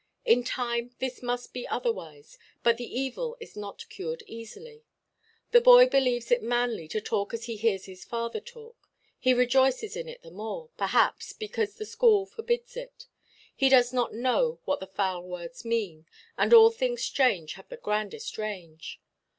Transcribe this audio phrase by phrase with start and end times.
[0.25, 4.83] In time this must be otherwise; but the evil is not cured easily.
[5.51, 9.95] The boy believes it manly to talk as he hears his father talk; he rejoices
[9.95, 13.05] in it the more, perhaps, because the school forbids it.
[13.55, 17.77] He does not know what the foul words mean; and all things strange have the
[17.77, 18.99] grandest range.